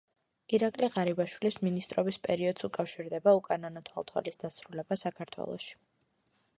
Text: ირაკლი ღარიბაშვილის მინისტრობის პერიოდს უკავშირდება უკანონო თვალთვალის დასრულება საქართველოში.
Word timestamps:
ირაკლი 0.57 0.87
ღარიბაშვილის 0.95 1.57
მინისტრობის 1.67 2.19
პერიოდს 2.25 2.67
უკავშირდება 2.69 3.37
უკანონო 3.41 3.87
თვალთვალის 3.91 4.45
დასრულება 4.47 5.03
საქართველოში. 5.07 5.75